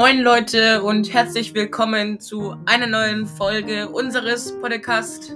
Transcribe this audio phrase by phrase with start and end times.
[0.00, 5.28] Moin Leute und herzlich willkommen zu einer neuen Folge unseres Podcasts.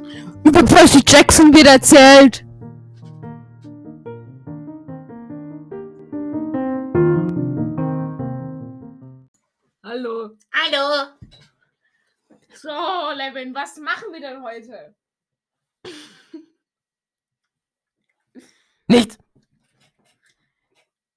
[0.43, 2.46] Über Percy Jackson wird erzählt.
[9.82, 10.30] Hallo.
[10.50, 11.11] Hallo.
[12.54, 12.71] So,
[13.18, 14.94] Levin, was machen wir denn heute?
[18.89, 19.18] Nichts.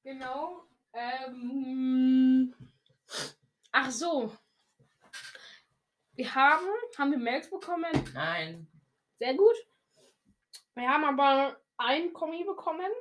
[0.04, 0.68] Genau.
[0.92, 2.54] Ähm,
[3.78, 4.36] ach so.
[6.16, 6.66] Wir haben,
[6.98, 7.92] haben wir Mails bekommen?
[8.14, 8.68] Nein.
[9.20, 9.56] Sehr gut.
[10.74, 12.92] Wir haben aber ein Kommi bekommen.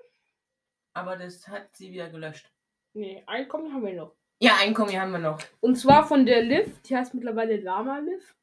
[0.93, 2.51] Aber das hat sie wieder gelöscht.
[2.93, 4.15] Nee, ein Kommi haben wir noch.
[4.39, 5.39] Ja, ein Kommi haben wir noch.
[5.61, 6.83] Und zwar von der Liv.
[6.83, 8.35] Die heißt mittlerweile Lama Liv.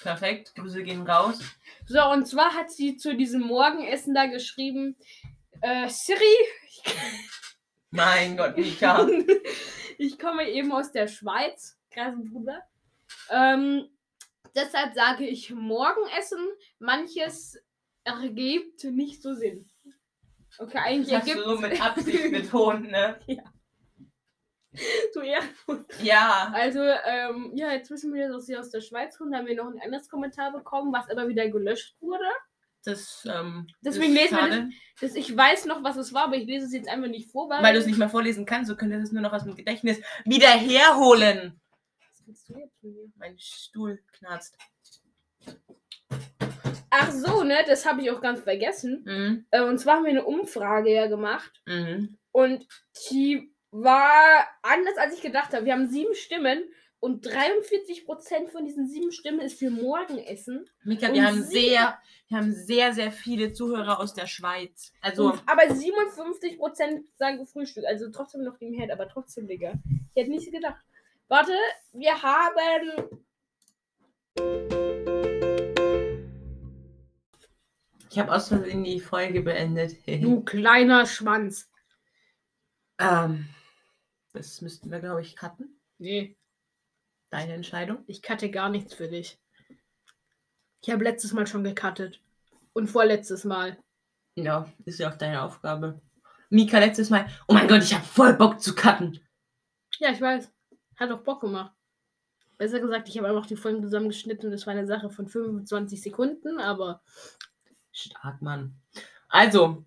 [0.00, 0.54] Perfekt.
[0.54, 1.40] Grüße gehen raus.
[1.86, 4.96] So, und zwar hat sie zu diesem Morgenessen da geschrieben,
[5.62, 6.94] äh, Siri,
[7.90, 9.08] Mein Gott, Mika.
[10.00, 12.62] ich komme eben aus der Schweiz, Bruder.
[13.28, 13.86] Ähm,
[14.54, 16.38] deshalb sage ich Morgenessen.
[16.78, 17.62] Manches
[18.04, 19.68] ergibt nicht so Sinn.
[20.58, 23.20] Okay, eigentlich Das hast ergibt du so mit Absicht betont, ne?
[25.12, 25.42] so eher.
[26.02, 26.50] Ja.
[26.54, 29.34] Also, ähm, ja, jetzt wissen wir, dass sie aus der Schweiz kommt.
[29.34, 32.24] Da haben wir noch ein anderes Kommentar bekommen, was aber wieder gelöscht wurde.
[32.84, 36.46] Das, ähm, Deswegen lesen wir schade, Das, ich weiß noch, was es war, aber ich
[36.46, 37.62] lese es jetzt einfach nicht vor, weil.
[37.62, 39.54] Weil du es nicht mehr vorlesen kannst, so könntest du es nur noch aus dem
[39.54, 41.60] Gedächtnis wieder herholen.
[42.00, 43.12] Was willst du jetzt mir?
[43.16, 44.56] Mein Stuhl knarzt.
[46.90, 49.02] Ach so, ne, das habe ich auch ganz vergessen.
[49.04, 49.46] Mhm.
[49.50, 51.62] Äh, und zwar haben wir eine Umfrage ja gemacht.
[51.66, 52.18] Mhm.
[52.32, 52.66] Und
[53.10, 55.64] die war anders, als ich gedacht habe.
[55.64, 56.62] Wir haben sieben Stimmen
[57.00, 60.68] und 43% von diesen sieben Stimmen ist für Morgenessen.
[60.84, 61.98] Mika, Und wir haben sehr,
[62.28, 64.92] wir haben sehr, sehr viele Zuhörer aus der Schweiz.
[65.00, 67.84] Also, Und, aber 57% sagen Frühstück.
[67.86, 69.72] Also trotzdem noch dem Herd, aber trotzdem, Digga.
[70.14, 70.84] Ich hätte nicht gedacht.
[71.28, 71.52] Warte,
[71.92, 73.20] wir haben.
[78.10, 79.96] ich habe aus Versehen die Folge beendet.
[80.20, 81.70] Du kleiner Schwanz.
[82.98, 83.48] ähm,
[84.32, 85.80] das müssten wir, glaube ich, cutten.
[85.98, 86.36] Nee,
[87.30, 88.02] Deine Entscheidung.
[88.06, 89.38] ich cutte gar nichts für dich.
[90.82, 92.20] Ich habe letztes Mal schon gecuttet.
[92.72, 93.78] Und vorletztes Mal.
[94.36, 96.00] Ja, ist ja auch deine Aufgabe.
[96.48, 97.26] Mika, letztes Mal.
[97.46, 99.20] Oh mein Gott, ich habe voll Bock zu cutten.
[99.98, 100.50] Ja, ich weiß.
[100.96, 101.72] Hat auch Bock gemacht.
[102.58, 106.02] Besser gesagt, ich habe einfach die Folgen zusammengeschnitten und es war eine Sache von 25
[106.02, 107.02] Sekunden, aber
[107.92, 108.74] Stark, Mann.
[109.28, 109.84] Also,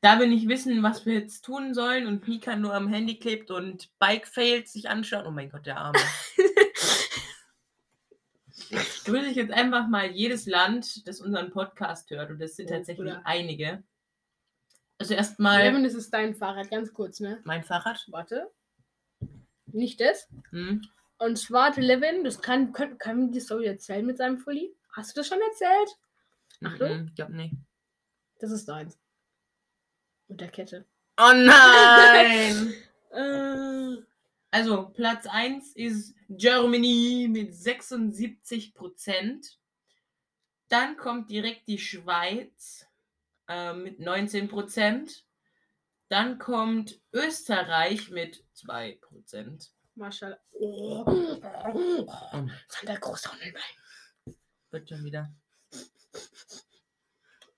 [0.00, 3.50] da wir nicht wissen, was wir jetzt tun sollen und Mika nur am Handy klebt
[3.50, 5.24] und Bike-Fails sich anschaut.
[5.26, 5.98] Oh mein Gott, der Arme.
[9.04, 12.30] grüße ich jetzt einfach mal jedes Land, das unseren Podcast hört.
[12.30, 13.22] Und das sind Oh, tatsächlich Bruder.
[13.24, 13.82] einige.
[14.98, 17.40] Also erstmal Levin, das ist dein Fahrrad, ganz kurz, ne?
[17.44, 18.04] mein Fahrrad.
[18.08, 18.50] Warte.
[19.66, 20.28] Nicht das.
[20.50, 20.82] Hm.
[21.18, 24.74] Und zwar, Levin, das kann, kann, kann die Story erzählen mit seinem Fully?
[24.92, 25.96] Hast du das schon erzählt?
[26.64, 27.00] Achtung.
[27.02, 27.54] Mhm, Ich glaube nicht.
[28.38, 28.98] Das ist deins.
[30.28, 30.84] Mit der Kette.
[31.18, 32.74] Oh nein!
[33.12, 33.96] Äh,
[34.56, 39.58] Also, Platz 1 ist Germany mit 76 Prozent.
[40.68, 42.86] Dann kommt direkt die Schweiz
[43.48, 45.26] äh, mit 19 Prozent.
[46.08, 49.74] Dann kommt Österreich mit 2 Prozent.
[49.94, 50.38] Maschallah.
[50.52, 51.04] Oh.
[52.32, 53.62] Und Sandra Großhornelbein.
[54.70, 55.34] wird schon wieder.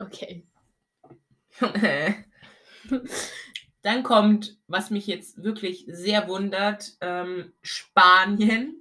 [0.01, 0.49] Okay.
[3.83, 8.77] Dann kommt, was mich jetzt wirklich sehr wundert, ähm, Spanien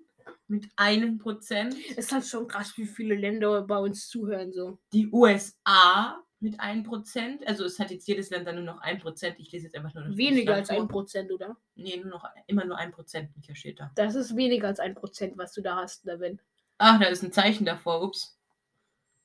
[0.48, 1.76] mit einem Prozent.
[1.92, 4.80] Es ist halt schon krass, wie viele Länder bei uns zuhören so.
[4.94, 7.46] Die USA mit 1%.
[7.46, 9.36] Also es hat jetzt jedes Land dann nur noch 1%.
[9.38, 11.58] Ich lese jetzt einfach nur das Weniger als ein Prozent, oder?
[11.76, 13.92] Nee, nur noch immer nur 1%, Micha steht da.
[13.96, 16.40] Das ist weniger als ein Prozent, was du da hast, Levin.
[16.78, 18.04] Ach, da ist ein Zeichen davor.
[18.04, 18.38] Ups.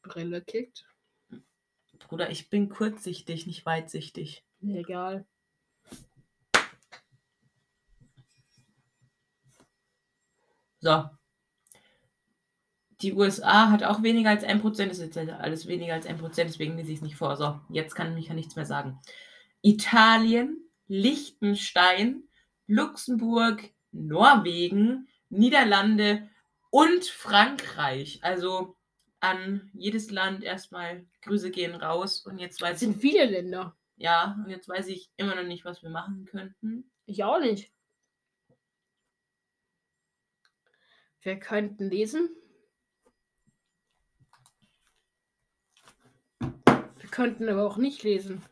[0.02, 0.86] Brille kickt.
[2.08, 4.44] Bruder, ich bin kurzsichtig, nicht weitsichtig.
[4.62, 5.24] Egal.
[10.82, 11.08] So.
[13.00, 14.86] Die USA hat auch weniger als 1%.
[14.88, 17.36] Das ist jetzt alles weniger als 1%, deswegen lese ich es nicht vor.
[17.36, 19.00] So, jetzt kann Micha nichts mehr sagen.
[19.62, 22.24] Italien, Liechtenstein,
[22.66, 26.28] Luxemburg, Norwegen, Niederlande
[26.70, 28.20] und Frankreich.
[28.22, 28.76] Also
[29.20, 32.26] an jedes Land erstmal Grüße gehen raus.
[32.26, 33.76] Und jetzt Das weiß ich, sind viele Länder.
[33.96, 36.90] ja, und jetzt weiß ich immer noch nicht, was wir machen könnten.
[37.06, 37.72] Ich auch nicht.
[41.22, 42.28] Wir könnten lesen.
[46.40, 48.42] Wir könnten aber auch nicht lesen.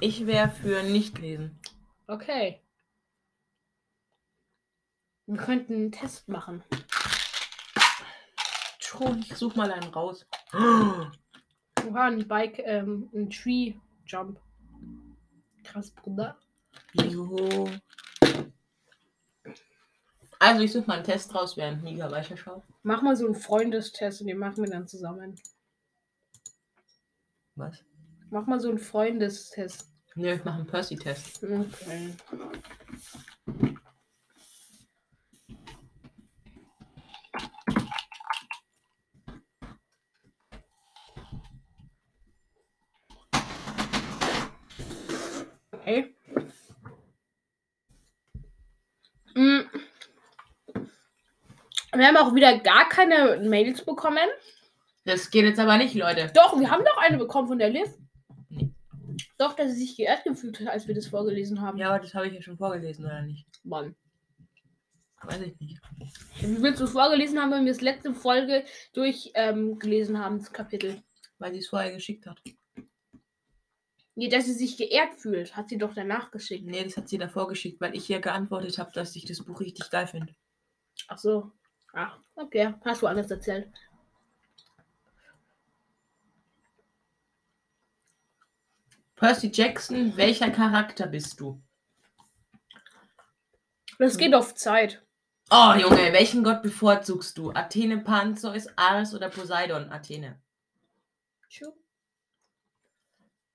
[0.00, 1.60] Ich wäre für nicht lesen.
[2.08, 2.60] Okay.
[5.26, 6.64] Wir könnten einen Test machen.
[9.20, 10.26] Ich such mal einen raus.
[10.52, 11.12] Oha,
[11.94, 13.74] ein Bike, ähm, ein Tree
[14.04, 14.38] Jump.
[15.62, 16.36] Krass, Bruder.
[16.92, 17.70] Jo.
[20.40, 22.62] Also ich suche mal einen Test raus, während Mika weiterschaut.
[22.82, 25.38] Mach mal so einen Freundestest und den machen wir dann zusammen.
[27.56, 27.84] Was?
[28.30, 29.92] Mach mal so einen Freundestest.
[30.14, 31.44] Ne, ich mache einen Percy-Test.
[31.44, 32.14] Okay.
[52.00, 54.26] Wir haben auch wieder gar keine Mails bekommen.
[55.04, 56.32] Das geht jetzt aber nicht, Leute.
[56.34, 57.88] Doch, wir haben doch eine bekommen von der Liv.
[58.48, 58.70] Nee.
[59.36, 61.76] Doch, dass sie sich geehrt gefühlt hat, als wir das vorgelesen haben.
[61.76, 63.46] Ja, aber das habe ich ja schon vorgelesen, oder nicht?
[63.64, 63.94] Mann.
[65.22, 65.78] Weiß ich nicht.
[66.40, 68.64] Wie willst du es vorgelesen haben, wenn wir das letzte Folge
[68.94, 71.02] durchgelesen ähm, haben, das Kapitel?
[71.38, 72.40] Weil sie es vorher geschickt hat.
[74.14, 76.64] Nee, dass sie sich geehrt fühlt, hat sie doch danach geschickt.
[76.64, 79.60] Nee, das hat sie davor geschickt, weil ich ihr geantwortet habe, dass ich das Buch
[79.60, 80.34] richtig geil finde.
[81.06, 81.52] Ach so.
[81.92, 82.74] Ach, okay.
[82.84, 83.68] Hast du alles erzählt.
[89.16, 91.60] Percy Jackson, welcher Charakter bist du?
[93.98, 95.02] Das geht auf Zeit.
[95.50, 97.50] Oh, Junge, welchen Gott bevorzugst du?
[97.50, 99.90] Athene, Panzeus, Ares oder Poseidon?
[99.90, 100.40] Athene.
[101.50, 101.72] Tschu.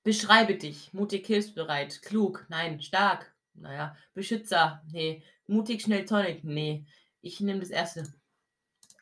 [0.03, 0.93] Beschreibe dich.
[0.93, 2.03] Mutig, hilfsbereit.
[2.03, 2.45] Klug.
[2.49, 2.79] Nein.
[2.79, 3.33] Stark.
[3.55, 3.95] Naja.
[4.13, 4.83] Beschützer.
[4.91, 5.23] Nee.
[5.47, 6.43] Mutig, schnell, tonic.
[6.43, 6.85] Nee.
[7.21, 8.03] Ich nehme das erste.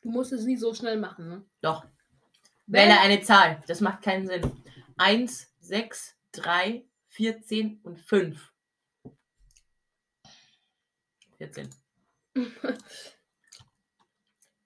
[0.04, 1.46] Du musst es nicht so schnell machen, ne?
[1.62, 1.86] Doch.
[2.66, 3.64] Wenn- Wähle eine Zahl.
[3.68, 4.64] Das macht keinen Sinn.
[4.98, 8.52] 1, 6, 3, 14 und 5.
[11.38, 11.70] 14.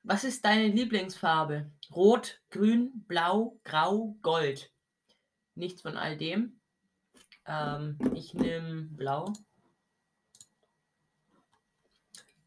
[0.04, 1.72] Was ist deine Lieblingsfarbe?
[1.92, 4.72] Rot, grün, blau, grau, gold.
[5.56, 6.62] Nichts von all dem.
[7.46, 9.34] Ähm, ich nehme blau.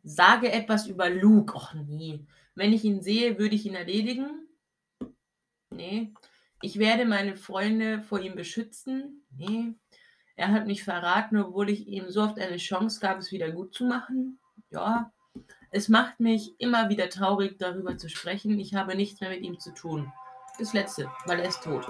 [0.03, 1.55] Sage etwas über Luke.
[1.55, 2.25] Och nee.
[2.55, 4.49] Wenn ich ihn sehe, würde ich ihn erledigen.
[5.70, 6.12] Nee.
[6.62, 9.25] Ich werde meine Freunde vor ihm beschützen.
[9.37, 9.75] Nee.
[10.37, 13.75] Er hat mich verraten, obwohl ich ihm so oft eine Chance gab, es wieder gut
[13.75, 14.38] zu machen.
[14.70, 15.12] Ja.
[15.70, 18.58] Es macht mich immer wieder traurig, darüber zu sprechen.
[18.58, 20.12] Ich habe nichts mehr mit ihm zu tun.
[20.58, 21.87] Das letzte, weil er ist tot.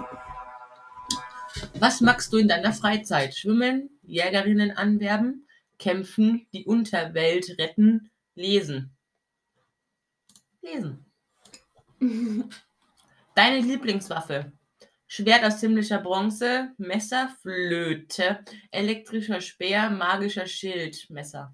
[1.79, 3.35] Was magst du in deiner Freizeit?
[3.35, 5.47] Schwimmen, Jägerinnen anwerben,
[5.79, 8.95] kämpfen, die Unterwelt retten, lesen.
[10.61, 11.05] Lesen.
[13.35, 14.51] Deine Lieblingswaffe?
[15.07, 21.53] Schwert aus himmlischer Bronze, Messer, Flöte, elektrischer Speer, magischer Schild, Messer.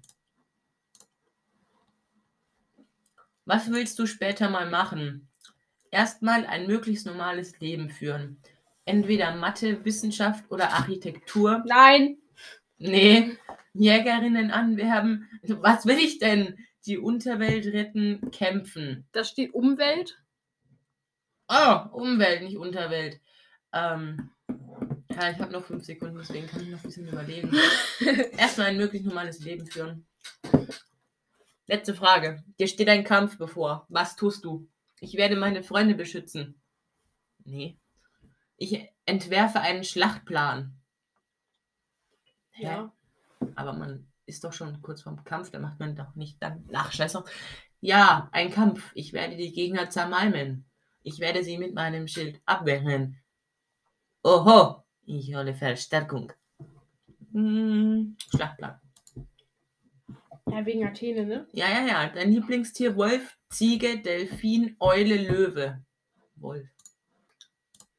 [3.44, 5.28] Was willst du später mal machen?
[5.90, 8.40] Erstmal ein möglichst normales Leben führen.
[8.84, 11.64] Entweder Mathe, Wissenschaft oder Architektur.
[11.66, 12.18] Nein.
[12.78, 13.36] Nee,
[13.72, 15.28] Jägerinnen anwerben.
[15.42, 16.58] Was will ich denn?
[16.86, 19.06] Die Unterwelt retten, kämpfen.
[19.12, 20.22] Da steht Umwelt.
[21.48, 23.20] Oh, Umwelt, nicht Unterwelt.
[23.72, 24.30] Ähm,
[25.10, 27.50] ja, ich habe noch fünf Sekunden, deswegen kann ich noch ein bisschen überlegen.
[28.38, 30.06] Erstmal ein möglichst normales Leben führen.
[31.66, 32.42] Letzte Frage.
[32.58, 33.84] Dir steht ein Kampf bevor.
[33.88, 34.68] Was tust du?
[35.00, 36.60] Ich werde meine Freunde beschützen.
[37.44, 37.78] Nee.
[38.56, 40.80] Ich entwerfe einen Schlachtplan.
[42.50, 42.64] Hä?
[42.64, 42.92] Ja.
[43.54, 46.68] Aber man ist doch schon kurz vorm Kampf, da macht man doch nicht dann.
[46.72, 47.30] Ach, scheiß auf.
[47.80, 48.92] Ja, ein Kampf.
[48.94, 50.66] Ich werde die Gegner zermalmen.
[51.02, 53.18] Ich werde sie mit meinem Schild abwehren.
[54.22, 56.32] Oho, ich hole Verstärkung.
[57.32, 58.80] Hm, Schlachtplan.
[60.50, 61.46] Ja, wegen Athene, ne?
[61.52, 62.08] Ja, ja, ja.
[62.08, 65.82] Dein Lieblingstier Wolf, Ziege, Delfin, Eule, Löwe.
[66.36, 66.68] Wolf.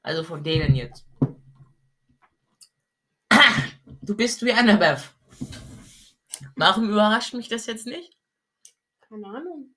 [0.02, 1.06] Also von denen jetzt.
[4.02, 5.14] Du bist wie Annabeth.
[6.60, 8.18] Warum überrascht mich das jetzt nicht?
[9.00, 9.74] Keine Ahnung.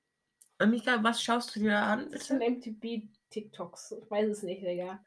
[0.59, 2.11] Und Mika, was schaust du dir da an?
[2.11, 3.93] Das sind MTB-TikToks.
[4.03, 4.99] Ich weiß es nicht, Digga.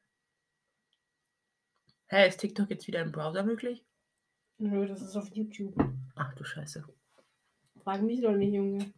[2.08, 3.84] Hä, ist TikTok jetzt wieder im Browser möglich?
[4.58, 5.76] Nö, das ist auf YouTube.
[6.16, 6.86] Ach du Scheiße.
[7.84, 8.94] Frag mich doch nicht, Junge.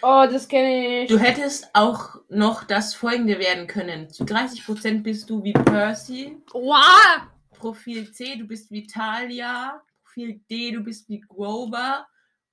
[0.00, 1.08] Oh, das kenne ich.
[1.08, 4.10] Du hättest auch noch das folgende werden können.
[4.10, 6.40] Zu 30% bist du wie Percy.
[6.52, 7.32] Wow!
[7.58, 9.82] Profil C, du bist wie Talia.
[10.04, 12.06] Profil D, du bist wie Grover.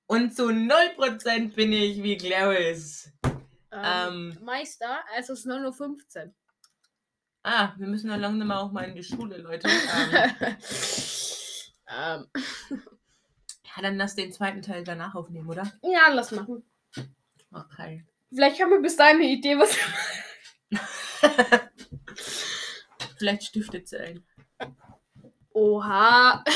[0.06, 3.12] Und zu 0% bin ich wie Clarice.
[3.72, 4.38] Ähm, Ähm.
[4.42, 6.34] Meister, es ist 9.15 Uhr.
[7.42, 9.68] Ah, wir müssen ja langsam mal auch mal in die Schule, Leute.
[11.88, 12.26] Ähm,
[12.70, 12.82] ähm.
[13.76, 15.70] Ja, dann lass den zweiten Teil danach aufnehmen, oder?
[15.82, 16.64] Ja, lass machen.
[17.52, 18.06] Okay.
[18.30, 19.76] Vielleicht haben wir bis dahin eine Idee, was.
[23.18, 24.26] Vielleicht stiftet sie ein.
[25.56, 26.44] Oha.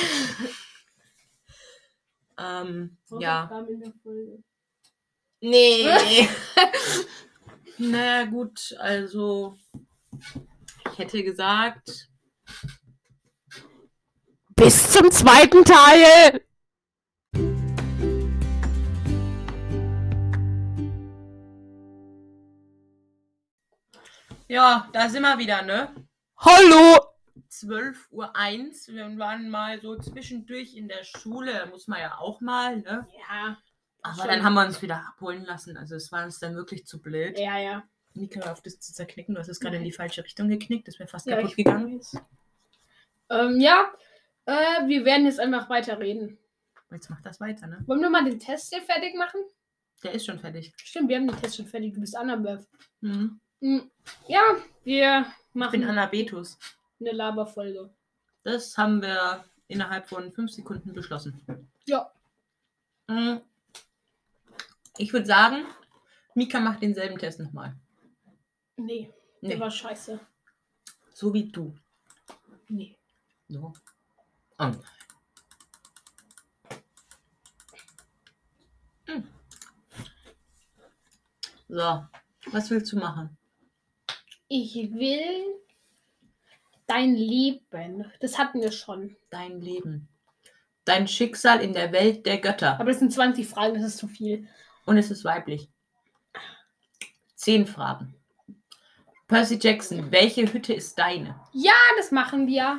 [2.42, 3.50] Ähm, ja.
[5.42, 5.86] Nee.
[7.76, 9.58] naja, gut, also
[10.90, 12.08] ich hätte gesagt,
[14.56, 16.42] Bis zum zweiten Teil.
[24.48, 25.94] ja, da sind wir wieder, ne?
[26.38, 27.09] Hallo.
[27.62, 28.94] 12.01 Uhr.
[28.94, 33.06] Wir waren mal so zwischendurch in der Schule, muss man ja auch mal, ne?
[33.28, 33.58] Ja.
[34.02, 34.28] Aber Schon.
[34.28, 35.76] dann haben wir uns wieder abholen lassen.
[35.76, 37.38] Also es war uns dann wirklich zu blöd.
[37.38, 37.82] Ja, ja.
[38.14, 39.34] Nika, auf das zu zerknicken.
[39.34, 40.88] Du hast es gerade in die falsche Richtung geknickt.
[40.88, 42.00] Das wäre fast Ja, kaputt ich gegangen.
[43.28, 43.92] Ähm, ja.
[44.46, 46.38] Äh, wir werden jetzt einfach weiterreden.
[46.90, 47.82] Jetzt macht das weiter, ne?
[47.86, 49.40] Wollen wir mal den Test hier fertig machen?
[50.02, 50.72] Der ist schon fertig.
[50.76, 51.92] Stimmt, wir haben den Test schon fertig.
[51.94, 52.66] Du bist Annabeth.
[53.00, 53.38] Mhm.
[53.60, 53.90] Hm,
[54.26, 54.40] Ja,
[54.82, 56.58] wir Ich machen bin Anabetus.
[57.00, 57.90] Eine Laberfolge.
[58.42, 61.40] Das haben wir innerhalb von fünf Sekunden beschlossen.
[61.86, 62.12] Ja.
[63.08, 63.40] Mhm.
[64.98, 65.64] Ich würde sagen,
[66.34, 67.74] Mika macht denselben Test nochmal.
[68.76, 70.20] Nee, der Nee, war scheiße.
[71.12, 71.74] so wie du.
[72.68, 72.96] Nee.
[73.48, 73.72] So.
[74.58, 74.78] Und.
[79.06, 79.28] Hm.
[81.68, 82.06] So,
[82.52, 83.36] was willst du machen?
[84.48, 85.60] Ich will
[86.90, 88.10] dein Leben.
[88.20, 89.16] Das hatten wir schon.
[89.30, 90.08] Dein Leben.
[90.84, 92.80] Dein Schicksal in der Welt der Götter.
[92.80, 94.48] Aber das sind 20 Fragen, das ist zu viel.
[94.86, 95.68] Und es ist weiblich.
[97.36, 98.14] Zehn Fragen.
[99.28, 101.40] Percy Jackson, welche Hütte ist deine?
[101.52, 102.78] Ja, das machen wir.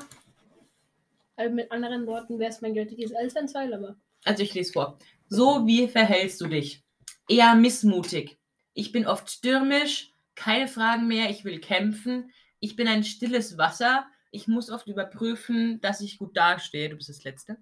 [1.38, 3.96] Also mit anderen Worten wäre es mein göttliches Elternteil, aber.
[4.26, 5.00] Also ich lese vor.
[5.30, 6.84] So wie verhältst du dich?
[7.30, 8.38] Eher missmutig.
[8.74, 12.32] Ich bin oft stürmisch, keine Fragen mehr, ich will kämpfen.
[12.62, 14.08] Ich bin ein stilles Wasser.
[14.30, 16.90] Ich muss oft überprüfen, dass ich gut dastehe.
[16.90, 17.58] Du bist das Letzte.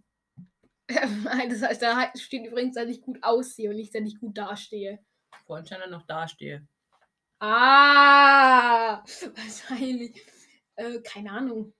[0.87, 4.99] das heißt, da steht übrigens, dass ich gut aussehe und nicht, dass ich gut dastehe.
[5.45, 6.67] Vorhin stand er noch dastehe.
[7.39, 9.03] Ah,
[9.35, 10.21] wahrscheinlich.
[10.75, 11.73] Äh, keine Ahnung.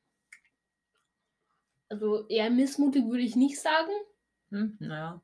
[1.90, 3.92] Also eher missmutig würde ich nicht sagen.
[4.52, 5.22] Hm, naja.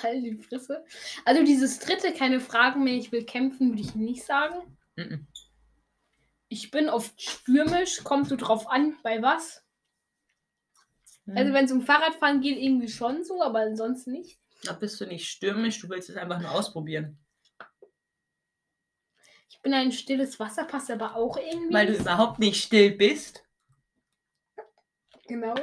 [0.00, 0.84] Halt die Fresse.
[1.24, 4.76] Also dieses dritte, keine Fragen mehr, ich will kämpfen, würde ich nicht sagen.
[4.96, 5.26] Mhm.
[6.52, 9.64] Ich bin oft stürmisch, kommt so drauf an, bei was.
[11.24, 11.34] Hm.
[11.34, 14.38] Also wenn es um Fahrradfahren geht, irgendwie schon so, aber ansonsten nicht.
[14.64, 17.18] da bist du nicht stürmisch, du willst es einfach nur ausprobieren.
[19.48, 21.72] Ich bin ein stilles Wasser, passt aber auch irgendwie.
[21.72, 23.42] Weil du überhaupt nicht still bist.
[25.28, 25.54] Genau.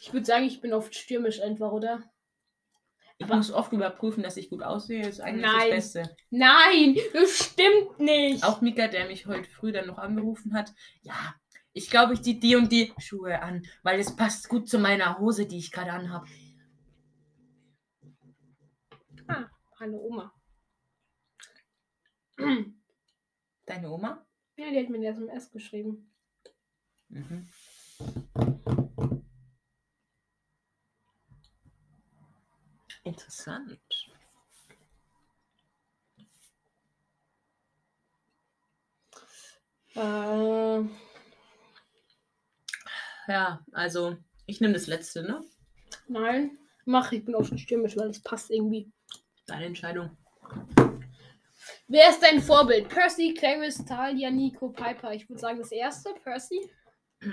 [0.00, 2.02] Ich würde sagen, ich bin oft stürmisch einfach, oder?
[3.20, 5.06] Ich muss oft überprüfen, dass ich gut aussehe.
[5.06, 5.70] ist eigentlich Nein.
[5.70, 6.16] das Beste.
[6.30, 8.44] Nein, das stimmt nicht.
[8.44, 10.72] Auch Mika, der mich heute früh dann noch angerufen hat.
[11.02, 11.34] Ja,
[11.72, 15.18] ich glaube, ich ziehe die und die Schuhe an, weil es passt gut zu meiner
[15.18, 16.26] Hose, die ich gerade anhabe.
[19.26, 20.32] Ah, hallo Oma.
[23.66, 24.24] Deine Oma?
[24.56, 26.12] Ja, die hat mir eine SMS geschrieben.
[27.08, 27.48] Mhm.
[33.08, 33.78] Interessant.
[39.94, 40.82] Äh,
[43.26, 45.42] Ja, also ich nehme das letzte, ne?
[46.06, 48.90] nein, mach, ich bin oft stürmisch, weil es passt irgendwie.
[49.46, 50.16] Deine Entscheidung.
[51.88, 52.88] Wer ist dein Vorbild?
[52.88, 55.12] Percy, Clarice, Talia, Nico, Piper.
[55.12, 56.70] Ich würde sagen, das erste, Percy.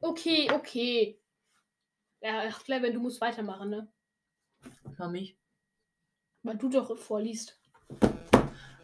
[0.00, 1.18] Okay, okay.
[2.20, 3.88] Ja, Clever, du musst weitermachen, ne?
[4.96, 5.36] Für mich.
[6.42, 7.58] Weil du doch vorliest.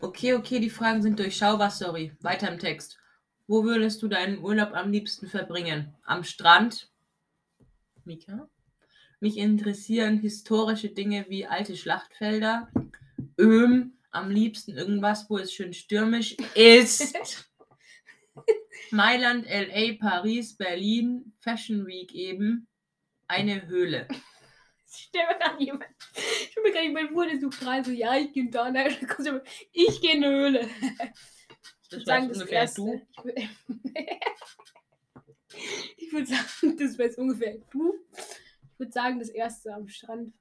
[0.00, 2.12] Okay, okay, die Fragen sind durchschaubar, sorry.
[2.20, 2.98] Weiter im Text.
[3.46, 5.94] Wo würdest du deinen Urlaub am liebsten verbringen?
[6.02, 6.90] Am Strand?
[8.04, 8.48] Mika?
[9.20, 12.68] Mich interessieren historische Dinge wie alte Schlachtfelder.
[13.38, 17.16] Öm, am liebsten irgendwas, wo es schön stürmisch ist.
[18.90, 22.66] Mailand, LA, Paris, Berlin, Fashion Week eben.
[23.28, 24.08] Eine Höhle.
[24.96, 25.86] Ich stelle mir gerade jemand.
[26.14, 28.88] Ich stelle mir gerade jemand vor, der sucht gerade so, ja, ich gehe da, ne?
[29.24, 30.68] Jemand, ich gehe in eine Höhle.
[31.90, 32.80] Das Ich sagen, das ungefähr erste.
[32.80, 33.02] du.
[35.96, 37.94] Ich würd- Ich würde sagen, das wäre ungefähr du.
[38.72, 40.32] Ich würde sagen, das erste am Strand.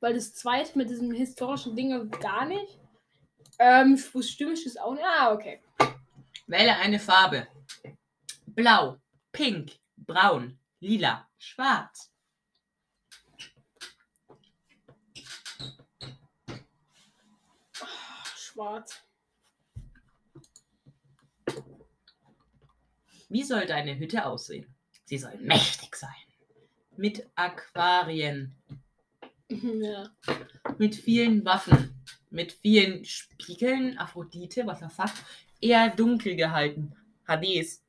[0.00, 2.78] Weil das zweite mit diesem historischen Ding gar nicht.
[3.58, 5.04] Ähm, wo es stürmisch ist auch nicht.
[5.04, 5.60] Ah, okay.
[6.46, 7.48] Wähle eine Farbe.
[8.46, 8.98] Blau,
[9.32, 12.10] pink, braun, lila, schwarz.
[18.36, 19.02] Schwarz.
[23.28, 24.74] Wie soll deine Hütte aussehen?
[25.04, 26.10] Sie soll mächtig sein.
[26.96, 28.54] Mit Aquarien,
[29.48, 30.10] Ja.
[30.78, 31.94] mit vielen Waffen,
[32.30, 35.14] mit vielen Spiegeln, Aphrodite, was er sagt,
[35.60, 36.94] eher dunkel gehalten.
[37.26, 37.84] Hades.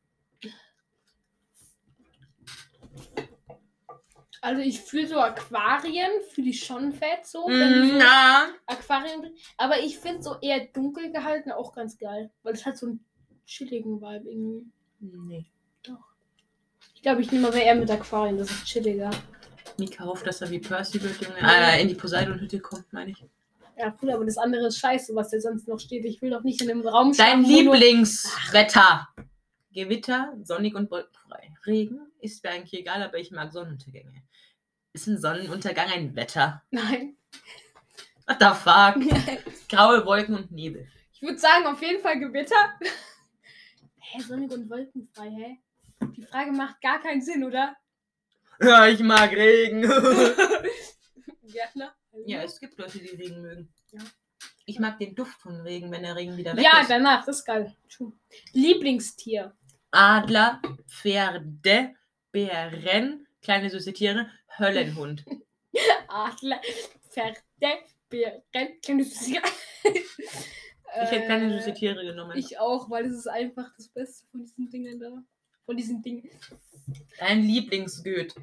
[4.41, 7.47] Also ich fühle so Aquarien, fühle ich schon fett so.
[7.47, 8.05] Mm, so
[8.67, 9.31] Aquarien.
[9.57, 12.31] Aber ich finde so eher dunkel gehalten auch ganz geil.
[12.43, 13.05] Weil es hat so einen
[13.45, 14.65] chilligen Vibe irgendwie.
[14.99, 15.45] nee.
[16.95, 19.09] Ich glaube, ich nehme aber eher mit Aquarien, das ist chilliger.
[19.77, 21.37] Mika hofft, dass er wie Percy wird, Junge.
[21.41, 23.23] Äh, in die Poseidon-Hütte kommt, meine ich.
[23.77, 26.03] Ja, cool, aber das andere ist scheiße, was da sonst noch steht.
[26.03, 29.07] Ich will doch nicht in einem Raum Dein schlafen, wo nur- Lieblingswetter.
[29.71, 31.53] Gewitter, sonnig und wolkenfrei.
[31.65, 34.23] Regen ist mir eigentlich egal, aber ich mag Sonnenuntergänge.
[34.93, 36.63] Ist ein Sonnenuntergang ein Wetter?
[36.71, 37.15] Nein.
[38.27, 38.95] What the fuck?
[39.69, 40.87] Graue Wolken und Nebel.
[41.13, 42.79] Ich würde sagen, auf jeden Fall Gewitter.
[43.99, 45.59] Hä, sonnig und wolkenfrei, hä?
[46.15, 47.75] Die Frage macht gar keinen Sinn, oder?
[48.59, 49.81] Ja, ich mag Regen.
[51.43, 51.93] Gärtner?
[52.25, 53.71] ja, es gibt Leute, die Regen mögen.
[53.91, 54.01] Ja.
[54.65, 56.89] Ich mag den Duft von Regen, wenn der Regen wieder weg Ja, ist.
[56.89, 57.75] danach, das ist geil.
[57.89, 58.13] True.
[58.53, 59.55] Lieblingstier.
[59.91, 61.95] Adler, Pferde,
[62.31, 65.25] Bären, kleine süße Tiere, Höllenhund.
[66.07, 66.61] Adler,
[67.09, 67.39] Pferde,
[68.09, 68.41] Bären,
[68.81, 69.43] kleine süße Tiere.
[71.03, 72.35] Ich hätte keine süße Äh, Tiere genommen.
[72.35, 75.23] Ich auch, weil es ist einfach das Beste von diesen Dingen da.
[75.63, 76.27] Von diesen Dingen.
[77.19, 78.33] Dein Lieblingsgöt.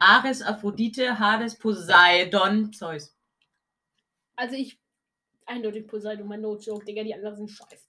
[0.00, 3.16] Ares, Aphrodite, Hades, Poseidon, Zeus.
[4.34, 4.76] Also ich.
[5.46, 7.86] Eindeutig Poseidon, mein No Joke, Digga, die anderen sind scheiße.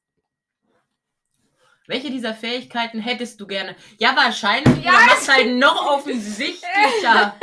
[1.87, 3.75] Welche dieser Fähigkeiten hättest du gerne?
[3.97, 4.83] Ja, wahrscheinlich.
[4.85, 7.35] Ja, das halt noch offensichtlicher.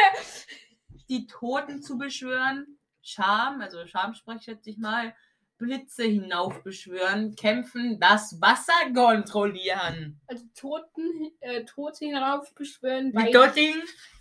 [1.08, 2.78] Die Toten zu beschwören.
[3.02, 5.14] Scham, also Schamsprech schätze ich mal.
[5.58, 7.36] Blitze hinaufbeschwören.
[7.36, 10.18] Kämpfen, das Wasser kontrollieren.
[10.26, 13.74] Also Toten, äh, Tote hinaufbeschwören, Wie weil Dotting.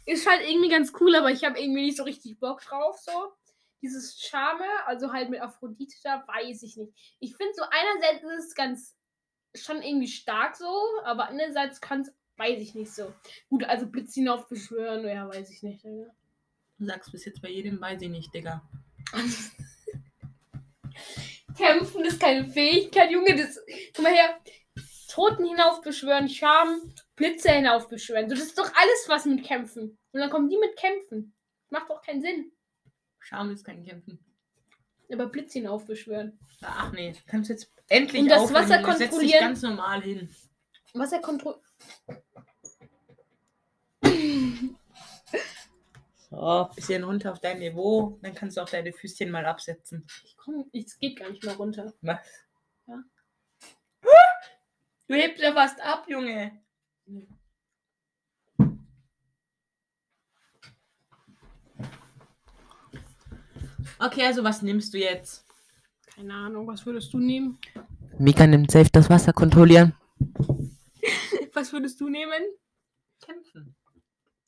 [0.06, 3.32] ist halt irgendwie ganz cool, aber ich habe irgendwie nicht so richtig Bock drauf, so.
[3.82, 6.92] Dieses Charme, also halt mit Aphrodite da, weiß ich nicht.
[7.22, 8.98] Ich finde so, einerseits ist es ganz,
[9.56, 10.72] schon irgendwie stark so,
[11.04, 13.14] aber andererseits kann es, weiß ich nicht so.
[13.50, 15.84] Gut, also Blitz hinaufbeschwören, ja, weiß ich nicht.
[15.84, 16.12] Digga.
[16.78, 18.62] Du sagst bis jetzt bei jedem, weiß ich nicht, Digga.
[21.58, 23.60] Kämpfen ist keine Fähigkeit, Junge, das,
[23.94, 24.40] guck mal her.
[25.10, 28.30] Toten hinaufbeschwören, Charme, Blitze hinaufbeschwören.
[28.30, 29.98] So, das ist doch alles was mit Kämpfen.
[30.12, 31.34] Und dann kommen die mit Kämpfen.
[31.70, 32.52] Macht doch keinen Sinn.
[33.20, 34.24] Scham ist kein Kämpfen.
[35.12, 36.38] Aber Blitz hinaufbeschwören.
[36.62, 38.94] Ach nee, du kannst jetzt endlich Und das aufhören, Wasser Junge.
[38.94, 39.42] Setz dich kontrollieren.
[39.42, 40.30] ganz normal hin.
[40.94, 41.64] Was er kontrolliert.
[46.30, 48.20] So, bisschen runter auf dein Niveau.
[48.22, 50.06] Dann kannst du auch deine Füßchen mal absetzen.
[50.24, 51.94] Ich komm, es geht gar nicht mehr runter.
[52.02, 52.20] Was?
[52.86, 53.04] Ja.
[55.08, 56.62] Du hebst ja fast ab, Junge.
[64.00, 65.46] Okay, also was nimmst du jetzt?
[66.16, 67.60] Keine Ahnung, was würdest du nehmen?
[68.18, 69.94] Mika nimmt safe das Wasser kontrollieren.
[71.54, 72.42] Was würdest du nehmen?
[73.22, 73.76] Kämpfen.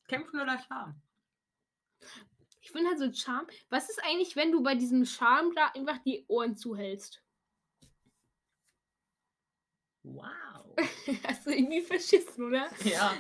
[0.08, 1.02] Kämpfen oder Scham?
[2.62, 3.48] Ich finde halt so Charme.
[3.70, 7.22] Was ist eigentlich, wenn du bei diesem Charme da einfach die Ohren zuhältst?
[10.04, 10.76] Wow.
[11.28, 12.70] Hast du irgendwie verschissen, oder?
[12.86, 13.14] Ja.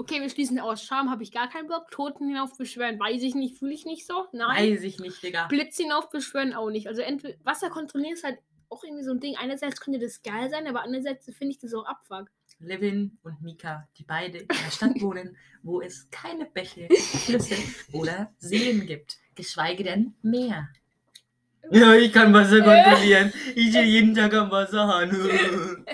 [0.00, 0.82] Okay, wir schließen aus.
[0.82, 1.90] Charme habe ich gar keinen Bock.
[1.90, 4.28] Toten hinaufbeschwören, weiß ich nicht, fühle ich nicht so.
[4.32, 4.72] Nein.
[4.72, 5.46] Weiß ich nicht, Digga.
[5.48, 6.86] Blitz hinaufbeschwören auch nicht.
[6.88, 8.38] Also entweder Wasser kontrollieren ist halt
[8.70, 9.36] auch irgendwie so ein Ding.
[9.36, 12.30] Einerseits könnte das geil sein, aber andererseits finde ich das auch abfuck.
[12.60, 16.88] Levin und Mika, die beide in einer Stadt wohnen, wo es keine Bäche,
[17.26, 17.56] Flüsse
[17.92, 20.70] oder Seen gibt, geschweige denn Meer.
[21.70, 23.34] Ja, ich kann Wasser kontrollieren.
[23.54, 25.84] Ich stehe jeden Tag am Wasserhahn.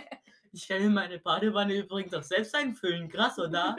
[0.56, 3.10] Ich kann in meine Badewanne übrigens auch selbst einfüllen.
[3.10, 3.76] Krass, oder?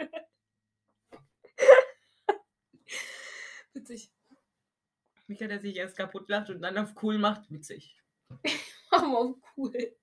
[3.74, 4.12] Witzig.
[5.26, 7.98] Mika, der sich erst kaputt lacht und dann auf cool macht, witzig.
[8.92, 9.96] Mach mal auf cool.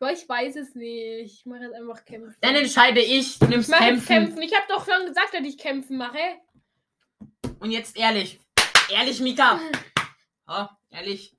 [0.00, 1.24] Ja, ich weiß es nicht.
[1.24, 2.36] Ich mache jetzt einfach kämpfen.
[2.40, 4.06] Dann entscheide ich, du ich nimmst jetzt kämpfen.
[4.06, 4.42] kämpfen.
[4.42, 6.38] Ich habe doch schon gesagt, dass ich kämpfen mache.
[7.58, 8.38] Und jetzt ehrlich.
[8.90, 9.60] Ehrlich, Mika.
[10.52, 11.36] Oh, ehrlich.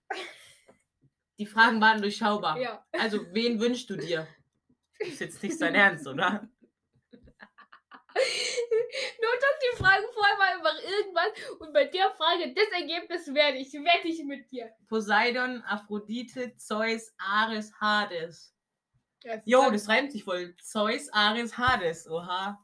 [1.38, 2.58] Die Fragen waren durchschaubar.
[2.58, 2.86] Ja.
[2.94, 4.26] Also, wen wünschst du dir?
[5.02, 6.48] Ist jetzt nicht dein Ernst, oder?
[8.14, 13.58] Nur dass die Fragen vorher mal einfach irgendwas und bei der Frage das Ergebnis werde
[13.58, 14.70] ich, wette ich mit dir.
[14.88, 18.54] Poseidon, Aphrodite, Zeus, Ares, Hades.
[19.24, 20.56] Ja, Jo, das reimt sich voll.
[20.62, 22.10] Zeus, Ares, Hades.
[22.10, 22.60] Oha.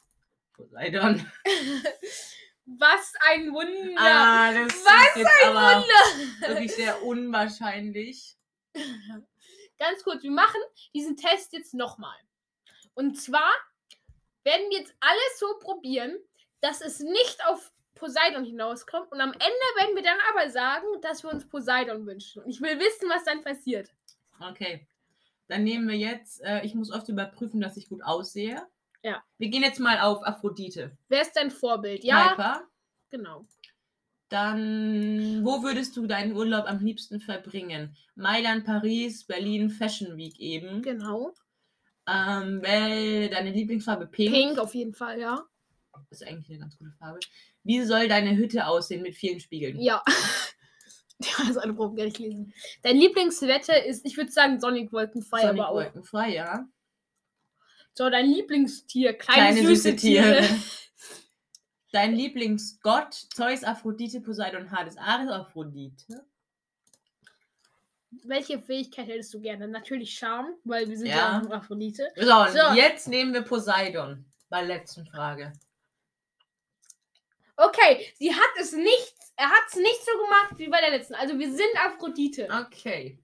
[0.54, 1.26] Poseidon.
[2.66, 3.96] Was ein Wunder!
[4.02, 6.50] Ah, das Was ist jetzt aber Wunder!
[6.50, 8.36] wirklich sehr unwahrscheinlich.
[9.80, 10.60] Ganz kurz, wir machen
[10.94, 12.18] diesen Test jetzt nochmal.
[12.98, 13.52] Und zwar
[14.44, 16.18] werden wir jetzt alles so probieren,
[16.62, 19.12] dass es nicht auf Poseidon hinauskommt.
[19.12, 19.44] Und am Ende
[19.78, 22.42] werden wir dann aber sagen, dass wir uns Poseidon wünschen.
[22.42, 23.94] Und ich will wissen, was dann passiert.
[24.40, 24.88] Okay.
[25.48, 28.66] Dann nehmen wir jetzt, äh, ich muss oft überprüfen, dass ich gut aussehe.
[29.04, 29.24] Ja.
[29.38, 30.98] Wir gehen jetzt mal auf Aphrodite.
[31.08, 32.04] Wer ist dein Vorbild?
[32.04, 32.68] Ja, Piper.
[33.12, 33.46] genau.
[34.30, 37.96] Dann, wo würdest du deinen Urlaub am liebsten verbringen?
[38.16, 40.82] Mailand, Paris, Berlin, Fashion Week eben.
[40.82, 41.36] Genau.
[42.08, 44.34] Ähm, wel, deine Lieblingsfarbe Pink.
[44.34, 45.44] Pink auf jeden Fall, ja.
[46.10, 47.20] Ist eigentlich eine ganz gute Farbe.
[47.64, 49.80] Wie soll deine Hütte aussehen mit vielen Spiegeln?
[49.80, 50.04] Ja.
[51.20, 52.54] Ja, also eine Probe gar nicht lesen.
[52.84, 55.74] Dein Lieblingswetter ist, ich würde sagen, sonnig, wolkenfrei, Sonnig, aber auch.
[55.74, 56.68] wolkenfrei, ja.
[57.96, 60.42] So, dein Lieblingstier, kleine, Kleine süße, süße Tiere.
[60.42, 60.60] Tiere.
[61.92, 66.24] Dein Lieblingsgott, Zeus, Aphrodite, Poseidon, Hades, Ares, Aphrodite.
[68.26, 69.68] Welche Fähigkeit hättest du gerne?
[69.68, 71.42] Natürlich Charme, weil wir sind ja, Ja.
[71.46, 72.08] auch Aphrodite.
[72.16, 72.74] So, und So.
[72.76, 74.26] jetzt nehmen wir Poseidon.
[74.50, 75.52] Bei der letzten Frage.
[77.58, 81.16] Okay, sie hat es nicht, er hat es nicht so gemacht wie bei der letzten.
[81.16, 82.48] Also wir sind Aphrodite.
[82.68, 83.20] Okay.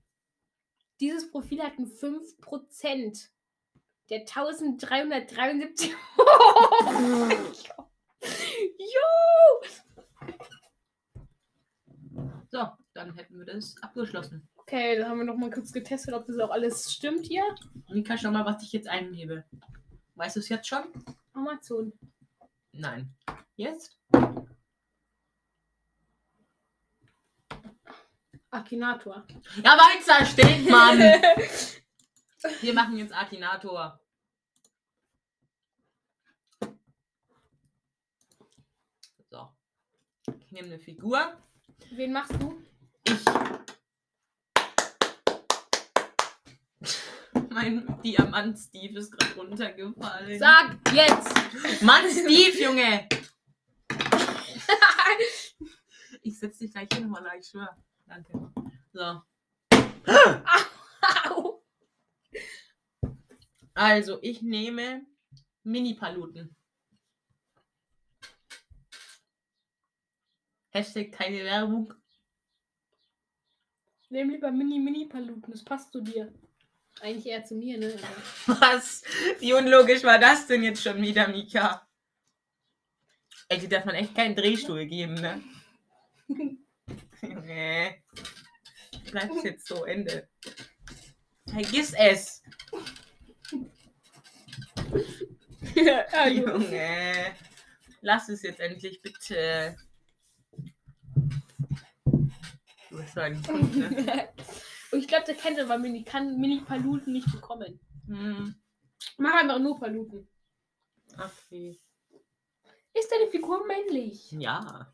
[0.99, 3.29] Dieses Profil hat ein 5%
[4.09, 5.91] der 1373.
[8.79, 9.09] jo!
[12.49, 14.47] So, dann hätten wir das abgeschlossen.
[14.65, 17.43] Okay, dann haben wir noch mal kurz getestet, ob das auch alles stimmt hier.
[17.89, 19.43] Mika, schau mal, was ich jetzt eingebe.
[20.15, 20.83] Weißt du es jetzt schon?
[21.33, 21.91] Amazon.
[22.71, 23.13] Nein.
[23.57, 23.99] Jetzt?
[28.49, 29.27] Akinator.
[29.63, 30.99] Ja, weiter steht, Mann.
[32.61, 33.99] Wir machen jetzt Akinator.
[39.29, 39.49] So.
[40.39, 41.37] Ich nehme eine Figur.
[41.91, 42.62] Wen machst du?
[47.53, 50.39] Mein Diamant Steve ist gerade runtergefallen.
[50.39, 51.83] Sag jetzt!
[51.83, 53.07] Mann, Steve, Junge!
[56.25, 57.77] Ich setze dich gleich hin, Holla, ich schwör.
[58.05, 58.31] Danke.
[58.93, 59.21] So.
[61.25, 61.61] Au.
[63.73, 65.05] Also, ich nehme
[65.63, 66.55] Mini-Paluten.
[70.69, 71.93] Hashtag keine Werbung.
[74.09, 76.33] Nehm lieber Mini-Mini-Paluten, das passt zu dir.
[77.03, 77.99] Eigentlich eher zu mir, ne?
[78.47, 79.03] Aber Was?
[79.39, 81.85] Wie unlogisch war das denn jetzt schon wieder, Mika?
[83.49, 85.43] Ey, die darf man echt keinen Drehstuhl geben, ne?
[87.21, 88.01] nee.
[89.11, 90.29] Bleibt jetzt so, Ende.
[91.45, 92.41] Vergiss es.
[96.13, 97.35] also, Junge.
[97.99, 99.75] Lass es jetzt endlich, bitte.
[102.05, 104.29] Du bist so ein Hund, ne?
[104.93, 107.79] Und ich glaube, der kennt aber Mini, kann Mini-Paluten nicht bekommen.
[108.05, 108.53] Hm,
[109.17, 110.27] Mach einfach nur Paluten.
[111.17, 111.79] okay.
[112.93, 114.31] Ist deine Figur männlich?
[114.33, 114.93] Ja.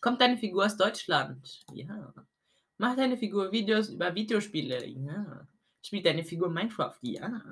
[0.00, 1.60] Kommt deine Figur aus Deutschland?
[1.74, 2.14] Ja.
[2.78, 4.86] Macht deine Figur Videos über Videospiele?
[4.86, 5.46] Ja.
[5.82, 6.96] Spielt deine Figur Minecraft?
[7.02, 7.42] Ja.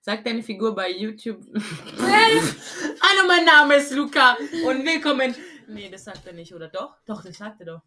[0.00, 1.44] Sagt deine Figur bei YouTube.
[1.98, 4.34] Hallo, mein Name ist Luca
[4.66, 5.34] und willkommen.
[5.68, 6.96] Nee, das sagt er nicht, oder doch?
[7.04, 7.82] Doch, das sagt er doch.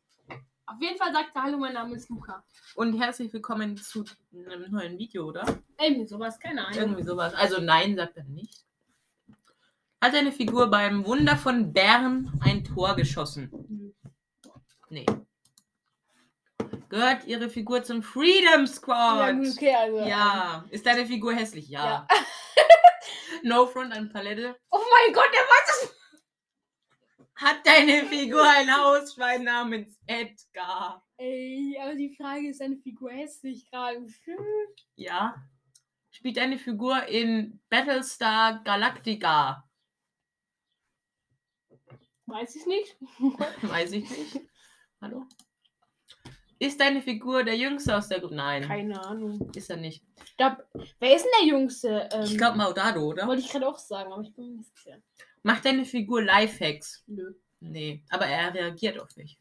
[0.65, 2.43] Auf jeden Fall sagt er, hallo, mein Name ist Luca.
[2.75, 5.45] Und herzlich willkommen zu einem neuen Video, oder?
[5.79, 6.79] Irgendwie sowas, keine Ahnung.
[6.79, 7.33] Irgendwie sowas.
[7.33, 8.65] Also nein, sagt er nicht.
[10.01, 13.93] Hat deine Figur beim Wunder von Bern ein Tor geschossen?
[14.89, 15.05] Nee.
[16.87, 19.35] Gehört ihre Figur zum Freedom Ja, Squad?
[19.35, 19.97] gut, okay, also.
[19.99, 20.63] Ja.
[20.69, 21.67] Ist deine Figur hässlich?
[21.67, 21.85] Ja.
[21.85, 22.07] Ja.
[23.43, 24.55] no Front an Palette.
[24.69, 25.92] Oh mein Gott, der weiß es!
[27.35, 31.03] Hat deine Figur ein Hausschwein namens Edgar?
[31.17, 34.05] Ey, aber die Frage ist, deine Figur hässlich gerade.
[34.95, 35.35] Ja.
[36.11, 39.67] Spielt deine Figur in Battlestar Galactica?
[42.27, 42.95] Weiß ich nicht.
[43.63, 44.39] Weiß ich nicht.
[45.01, 45.25] Hallo?
[46.59, 48.35] Ist deine Figur der Jüngste aus der Gruppe?
[48.35, 48.63] Nein.
[48.63, 49.51] Keine Ahnung.
[49.55, 50.05] Ist er nicht.
[50.25, 50.63] Ich glaub,
[50.99, 52.09] wer ist denn der Jüngste?
[52.13, 53.27] Ähm, Ich glaube Maudado, oder?
[53.27, 55.01] Wollte ich gerade auch sagen, aber ich bin mir nicht sicher.
[55.43, 57.03] Macht deine Figur Lifehacks?
[57.07, 57.33] Nö.
[57.59, 59.37] Nee, aber er reagiert auf welche.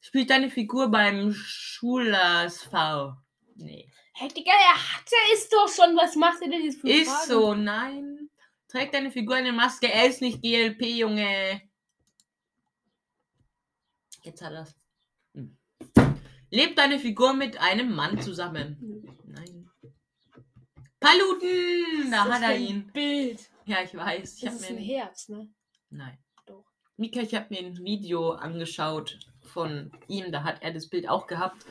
[0.00, 3.16] Spielt deine Figur beim Schulers-V?
[3.56, 3.90] Nee.
[4.12, 5.96] Hey, Digga, er hatte es doch schon.
[5.96, 7.28] Was macht er denn jetzt für Ist Fragen?
[7.28, 8.30] so, nein.
[8.68, 9.92] Trägt deine Figur eine Maske?
[9.92, 11.62] Er ist nicht GLP, Junge.
[14.22, 14.74] Jetzt hat er's.
[15.34, 15.56] Hm.
[16.50, 19.04] Lebt deine Figur mit einem Mann zusammen?
[19.24, 19.70] Nein.
[20.98, 22.10] Paluten!
[22.10, 22.90] Da hat er ihn.
[22.92, 23.50] Bild.
[23.66, 24.36] Ja, ich weiß.
[24.38, 25.48] Ich ist mir ein Herz, ne?
[25.90, 26.18] Nein.
[26.46, 26.64] Doch.
[26.96, 31.26] Mika, ich habe mir ein Video angeschaut von ihm, da hat er das Bild auch
[31.26, 31.64] gehabt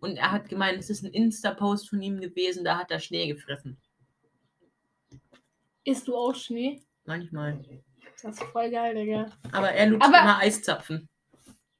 [0.00, 3.26] und er hat gemeint, es ist ein Insta-Post von ihm gewesen, da hat er Schnee
[3.28, 3.80] gefressen.
[5.84, 6.82] Isst du auch Schnee?
[7.04, 7.62] Manchmal.
[8.22, 9.26] Das ist voll geil, Digga.
[9.52, 11.08] Aber er lutscht Aber- immer Eiszapfen.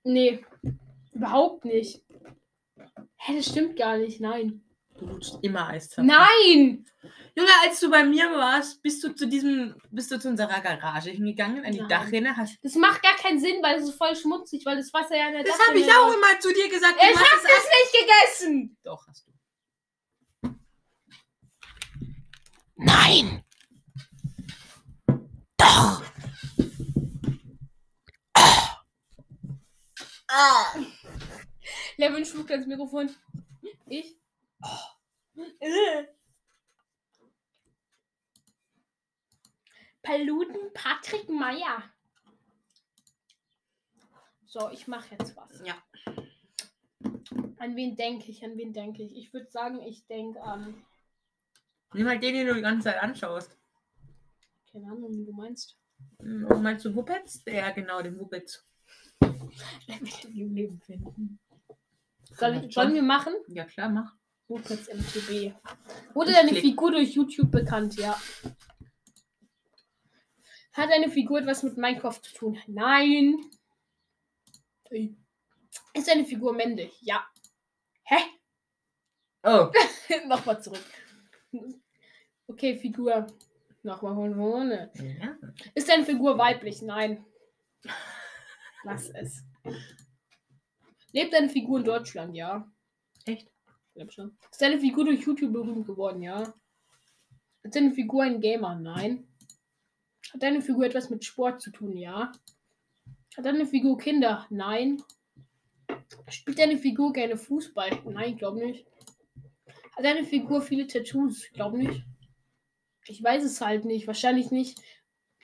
[0.03, 0.45] Nee,
[1.13, 2.03] überhaupt nicht.
[3.17, 4.63] Hä, das stimmt gar nicht, nein.
[5.01, 6.07] Du lutschst immer Eiszapfen.
[6.07, 6.85] Nein!
[7.35, 11.11] Junge, als du bei mir warst, bist du zu diesem, bist du zu unserer Garage
[11.11, 11.89] hingegangen, an die Nein.
[11.89, 15.17] Dachrinne, hast Das macht gar keinen Sinn, weil es ist voll schmutzig, weil das Wasser
[15.17, 16.97] ja in der Das habe ich auch immer zu dir gesagt.
[17.01, 18.77] Ich du machst hab es das nicht gegessen!
[18.83, 19.31] Doch, hast du.
[22.77, 23.43] Nein!
[25.57, 26.03] Doch!
[31.97, 33.11] Levin schluckt ins Mikrofon.
[33.87, 34.20] Ich?
[35.61, 36.05] Äh.
[40.03, 41.83] Paluten Patrick Meyer.
[44.47, 45.63] So, ich mache jetzt was.
[45.65, 45.75] Ja.
[47.59, 48.43] An wen denke ich?
[48.43, 49.17] An wen denke ich?
[49.17, 50.85] Ich würde sagen, ich denke an.
[51.93, 53.57] Nimm mal den, den du die ganze Zeit anschaust.
[54.73, 55.77] Keine Ahnung, wie du meinst.
[56.21, 57.43] Hm, Meinst du Wuppets?
[57.47, 58.67] Ja, genau, den Wuppets.
[59.21, 61.39] Im Leben finden.
[62.33, 63.35] Soll sollen wir machen?
[63.49, 64.17] Ja, klar, mach.
[64.51, 65.55] Wupperts MTB.
[66.13, 66.63] Wurde Ich deine klick.
[66.63, 67.95] Figur durch YouTube bekannt?
[67.97, 68.21] Ja.
[70.73, 72.59] Hat deine Figur etwas mit Minecraft zu tun?
[72.67, 73.39] Nein.
[75.95, 76.93] Ist deine Figur männlich?
[77.01, 77.25] Ja.
[78.03, 78.17] Hä?
[79.45, 79.71] Oh,
[80.27, 80.85] Nochmal zurück.
[82.49, 83.27] Okay, Figur.
[83.85, 84.91] Nochmal von vorne.
[84.97, 85.37] ja.
[85.75, 86.83] Ist deine Figur weiblich?
[86.83, 87.25] Nein.
[88.83, 89.45] Lass es.
[91.13, 92.35] Lebt deine Figur in Deutschland?
[92.35, 92.71] Ja.
[93.27, 93.49] Echt?
[94.09, 94.37] Schon.
[94.51, 96.23] Ist deine Figur durch YouTube berühmt geworden?
[96.23, 96.55] Ja.
[97.63, 98.77] Ist deine Figur ein Gamer?
[98.77, 99.27] Nein.
[100.33, 101.97] Hat deine Figur etwas mit Sport zu tun?
[101.97, 102.33] Ja.
[103.37, 104.47] Hat deine Figur Kinder?
[104.49, 105.03] Nein.
[106.29, 108.03] Spielt deine Figur gerne Fußball?
[108.07, 108.87] Nein, glaub nicht.
[109.97, 111.51] Hat deine Figur viele Tattoos?
[111.53, 112.05] Glaub nicht.
[113.07, 114.07] Ich weiß es halt nicht.
[114.07, 114.81] Wahrscheinlich nicht.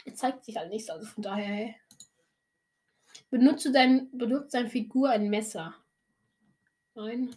[0.05, 1.47] Er zeigt sich halt nichts, also von daher.
[1.47, 1.77] Hey.
[3.31, 5.75] Benutze dein, benutzt deine Figur ein Messer?
[6.95, 7.35] Nein.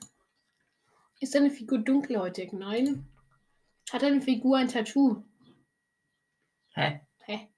[1.19, 2.53] Ist deine Figur dunkelhäutig?
[2.53, 3.05] Nein.
[3.91, 5.23] Hat deine Figur ein Tattoo?
[6.73, 7.01] Hä?
[7.25, 7.49] Hä?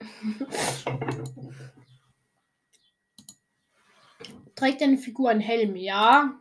[4.56, 5.76] Trägt deine Figur einen Helm?
[5.76, 6.40] Ja.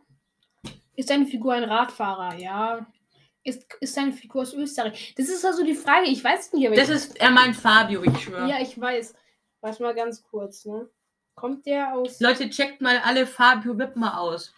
[0.97, 2.37] Ist deine Figur ein Radfahrer?
[2.37, 2.87] Ja.
[3.43, 5.15] Ist, ist deine Figur aus Österreich?
[5.17, 6.07] Das ist also die Frage.
[6.09, 8.49] Ich weiß nicht, aber Das ich, ist, er meint Fabio, ich schwöre.
[8.49, 9.15] Ja, ich weiß.
[9.61, 10.89] Warte mal ganz kurz, ne?
[11.35, 12.21] Kommt der aus.
[12.21, 14.55] Leute, checkt mal alle Fabio Wittmer aus.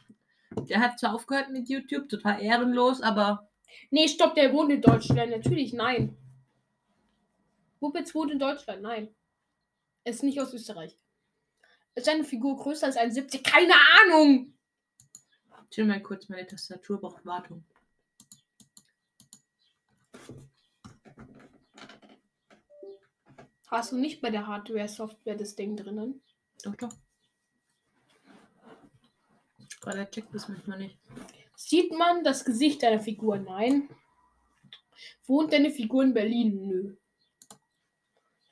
[0.68, 3.48] Der hat zwar aufgehört mit YouTube, total ehrenlos, aber
[3.90, 5.30] Nee, stopp, der wohnt in Deutschland.
[5.30, 6.16] Natürlich, nein.
[7.80, 9.14] Wuppets wohnt in Deutschland, nein.
[10.04, 10.96] Er ist nicht aus Österreich.
[11.94, 13.42] Ist seine Figur größer als 1,70?
[13.42, 14.54] Keine Ahnung!
[15.70, 17.64] chill mal kurz, meine Tastatur braucht Wartung.
[23.68, 26.22] Hast du nicht bei der Hardware-Software das Ding drinnen?
[26.62, 26.92] Doch, doch.
[29.84, 30.96] Der checkt das manchmal nicht.
[31.56, 33.38] Sieht man das Gesicht deiner Figur?
[33.38, 33.88] Nein.
[35.26, 36.66] Wohnt deine Figur in Berlin?
[36.66, 36.96] Nö.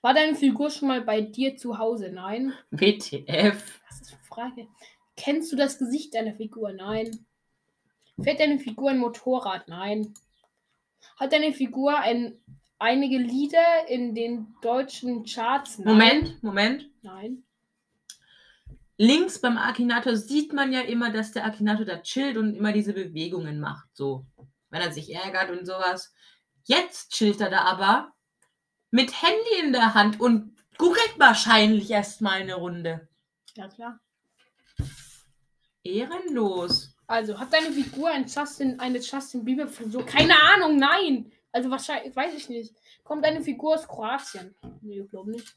[0.03, 2.11] War deine Figur schon mal bei dir zu Hause?
[2.11, 2.55] Nein.
[2.71, 3.81] WTF.
[3.89, 4.69] Was ist für eine Frage?
[5.17, 6.73] Kennst du das Gesicht deiner Figur?
[6.73, 7.27] Nein.
[8.23, 9.69] Fährt deine Figur ein Motorrad?
[9.69, 10.15] Nein.
[11.17, 12.39] Hat deine Figur ein,
[12.79, 15.79] einige Lieder in den deutschen Charts?
[15.79, 15.87] Nein.
[15.87, 16.91] Moment, Moment.
[17.03, 17.45] Nein.
[19.01, 22.93] Links beim Akinator sieht man ja immer, dass der Akinator da chillt und immer diese
[22.93, 23.89] Bewegungen macht.
[23.95, 24.27] So,
[24.69, 26.13] wenn er sich ärgert und sowas.
[26.65, 28.13] Jetzt chillt er da aber
[28.91, 33.09] mit Handy in der Hand und googelt wahrscheinlich erstmal eine Runde.
[33.55, 34.01] Ja, klar.
[35.83, 36.95] Ehrenlos.
[37.07, 40.05] Also, hat deine Figur ein Justin, eine Justin Bieber Frisur?
[40.05, 41.33] Keine Ahnung, nein.
[41.53, 42.75] Also, wahrscheinlich, weiß ich nicht.
[43.03, 44.55] Kommt deine Figur aus Kroatien?
[44.83, 45.57] Nee, ich glaube nicht.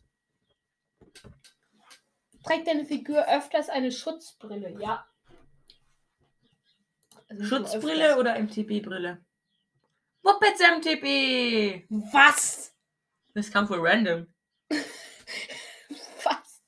[2.43, 4.77] Trägt deine Figur öfters eine Schutzbrille?
[4.79, 5.07] Ja.
[7.29, 9.23] Also Schutzbrille oder MTB-Brille?
[10.23, 11.85] Wuppets MTB!
[12.13, 12.75] Was?
[13.33, 14.27] Das kam voll random.
[16.23, 16.63] Was?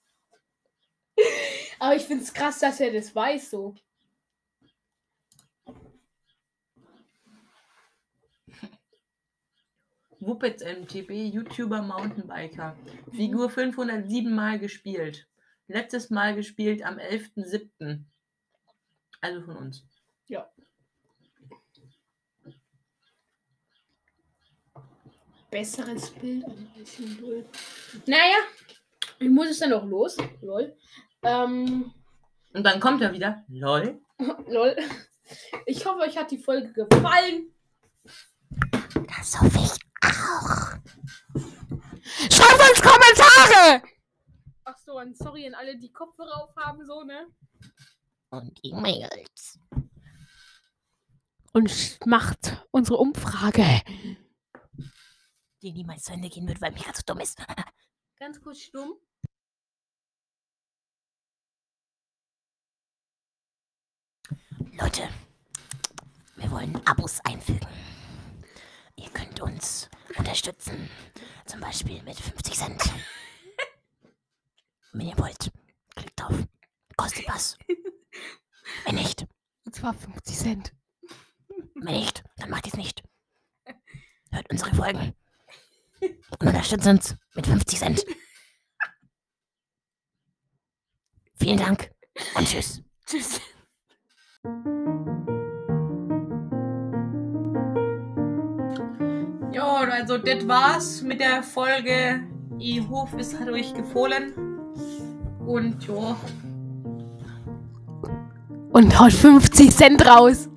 [1.80, 3.76] Aber ich finde es krass, dass er das weiß so.
[10.20, 12.76] Wuppets MTB, YouTuber Mountainbiker.
[13.12, 15.28] Figur 507 Mal gespielt.
[15.67, 18.04] Letztes Mal gespielt am 11.07.
[19.21, 19.86] Also von uns.
[25.56, 26.45] besseres Bild.
[28.06, 28.39] Naja,
[29.19, 30.17] ich muss es dann auch los.
[30.41, 30.75] Lol.
[31.23, 31.93] Ähm,
[32.54, 33.41] Und dann kommt er wieder.
[33.47, 34.01] Lol.
[34.47, 34.75] lol.
[35.65, 37.54] Ich hoffe, euch hat die Folge gefallen.
[39.08, 39.71] Das hoffe ich
[40.04, 40.75] auch.
[42.30, 43.95] Schreibt uns Kommentare!
[44.67, 47.28] Ach so, und sorry an alle, die Kopfhörer aufhaben, so, ne?
[48.32, 49.60] Und E-Mails.
[51.54, 53.63] Und macht unsere Umfrage.
[55.62, 57.38] Die niemals zu Ende gehen wird, weil Mika zu dumm ist.
[58.19, 58.95] Ganz kurz stumm.
[64.80, 65.08] Leute,
[66.38, 67.67] wir wollen Abos einfügen.
[68.95, 70.89] Ihr könnt uns unterstützen.
[71.45, 72.82] Zum Beispiel mit 50 Cent.
[74.98, 75.52] Wenn ihr wollt,
[75.94, 76.48] klickt drauf.
[76.96, 77.58] Kostet was.
[78.86, 79.28] Wenn nicht,
[79.66, 80.74] Und zwar 50 Cent.
[81.76, 83.04] wenn nicht, dann macht ihr es nicht.
[84.32, 85.14] Hört unsere Folgen.
[86.00, 88.06] Und unterstützt uns mit 50 Cent.
[91.36, 91.92] Vielen Dank
[92.36, 92.82] und tschüss.
[93.06, 93.42] Tschüss.
[99.52, 102.26] Ja, also das war's mit der Folge.
[102.60, 104.55] Ich hoffe, es hat euch gefallen.
[105.46, 106.16] Und ja,
[108.72, 110.50] Und haut 50 Cent raus.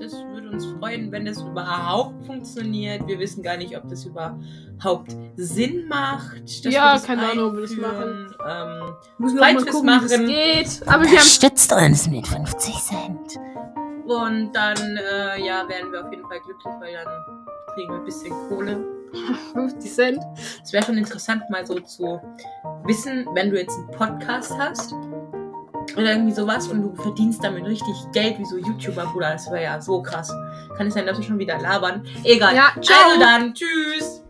[0.00, 3.06] das würde uns freuen, wenn das überhaupt funktioniert.
[3.06, 6.64] Wir wissen gar nicht, ob das überhaupt Sinn macht.
[6.64, 8.34] dass Ja, keine Ahnung, ob wir das einführen.
[8.46, 10.82] Ähm, Müssen mal gucken, wie das machen- geht.
[10.86, 13.38] Aber wir haben Unterstützt uns mit 50 Cent.
[14.06, 18.04] und dann äh, ja, werden wir auf jeden Fall glücklich, weil dann kriegen wir ein
[18.04, 18.97] bisschen Kohle.
[19.52, 20.18] 50 Cent.
[20.62, 22.20] Es wäre schon interessant, mal so zu
[22.84, 24.94] wissen, wenn du jetzt einen Podcast hast
[25.96, 29.32] oder irgendwie sowas und du verdienst damit richtig Geld wie so YouTuber, Bruder.
[29.32, 30.32] Das wäre ja so krass.
[30.76, 32.06] Kann es sein, dass wir schon wieder labern?
[32.24, 32.54] Egal.
[32.54, 32.96] Ja, ciao.
[33.08, 34.22] Also dann, tschüss.